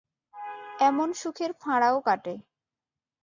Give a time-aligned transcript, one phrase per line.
[0.79, 2.33] এমন সুখের ফাঁড়াও কাটে।